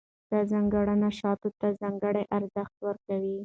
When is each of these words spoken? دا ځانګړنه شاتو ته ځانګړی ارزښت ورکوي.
دا 0.29 0.39
ځانګړنه 0.51 1.09
شاتو 1.19 1.49
ته 1.59 1.67
ځانګړی 1.81 2.23
ارزښت 2.37 2.75
ورکوي. 2.87 3.37